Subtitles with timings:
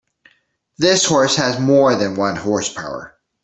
[0.79, 3.13] This horse has more than one horse power.